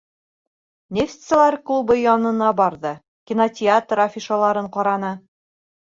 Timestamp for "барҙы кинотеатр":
2.61-4.05